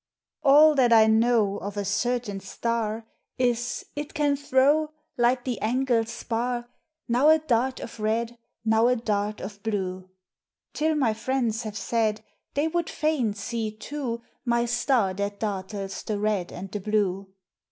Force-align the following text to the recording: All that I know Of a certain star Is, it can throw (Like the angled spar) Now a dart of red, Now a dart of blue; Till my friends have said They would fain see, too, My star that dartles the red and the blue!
All 0.41 0.73
that 0.73 0.91
I 0.91 1.05
know 1.05 1.57
Of 1.59 1.77
a 1.77 1.85
certain 1.85 2.39
star 2.39 3.05
Is, 3.37 3.85
it 3.95 4.15
can 4.15 4.35
throw 4.35 4.93
(Like 5.15 5.43
the 5.43 5.61
angled 5.61 6.09
spar) 6.09 6.67
Now 7.07 7.29
a 7.29 7.37
dart 7.37 7.79
of 7.79 7.99
red, 7.99 8.39
Now 8.65 8.87
a 8.87 8.95
dart 8.95 9.39
of 9.41 9.61
blue; 9.61 10.09
Till 10.73 10.95
my 10.95 11.13
friends 11.13 11.61
have 11.61 11.77
said 11.77 12.23
They 12.55 12.67
would 12.67 12.89
fain 12.89 13.35
see, 13.35 13.69
too, 13.77 14.23
My 14.43 14.65
star 14.65 15.13
that 15.13 15.39
dartles 15.39 16.01
the 16.03 16.17
red 16.17 16.51
and 16.51 16.71
the 16.71 16.79
blue! 16.79 17.27